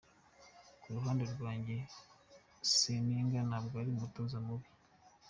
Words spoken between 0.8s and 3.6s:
Ku ruhande rwanjye, Seninga